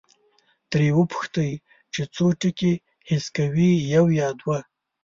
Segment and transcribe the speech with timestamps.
[0.69, 1.51] ترې وپوښتئ
[1.93, 2.73] چې څو ټکي
[3.09, 4.59] حس کوي، یو یا دوه؟